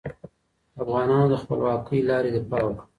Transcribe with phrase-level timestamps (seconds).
[0.81, 2.83] افغانانو د خپلواکې لارې دفاع وکړه.